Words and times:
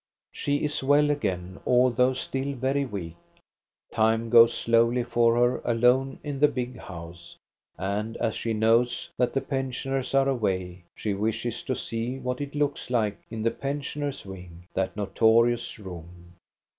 She 0.31 0.65
is 0.65 0.81
well 0.83 1.11
again, 1.11 1.59
although 1.63 2.13
still 2.13 2.53
very 2.55 2.85
weak. 2.85 3.17
Time 3.93 4.31
goes 4.31 4.51
slowly 4.51 5.03
for 5.03 5.35
her 5.37 5.59
alone 5.63 6.17
in 6.23 6.39
the 6.39 6.47
big 6.47 6.79
house, 6.79 7.37
and, 7.77 8.17
as 8.17 8.33
she 8.33 8.51
knows 8.55 9.11
that 9.19 9.31
the 9.35 9.41
pensioners 9.41 10.15
are 10.15 10.27
away, 10.27 10.85
she 10.95 11.13
wishes 11.13 11.61
to 11.65 11.75
see 11.75 12.17
what 12.17 12.41
it 12.41 12.55
looks 12.55 12.89
like 12.89 13.19
in 13.29 13.43
the 13.43 13.51
pensioners* 13.51 14.25
wing, 14.25 14.65
that 14.73 14.97
notorious 14.97 15.77
room. 15.77 16.33